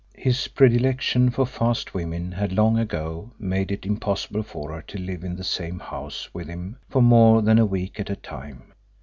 His 0.17 0.47
predilection 0.47 1.29
for 1.29 1.45
fast 1.45 1.93
women 1.93 2.31
had 2.31 2.53
long 2.53 2.79
ago 2.79 3.33
made 3.37 3.71
it 3.71 3.85
impossible 3.85 4.41
for 4.41 4.71
her 4.73 4.81
to 4.81 4.97
live 4.97 5.23
in 5.23 5.35
the 5.35 5.43
same 5.43 5.77
house 5.77 6.27
with 6.33 6.47
him 6.47 6.77
for 6.89 7.03
more 7.03 7.43
than 7.43 7.59
a 7.59 7.67
week 7.67 7.99
at 7.99 8.09
a 8.09 8.15
time. 8.15 8.73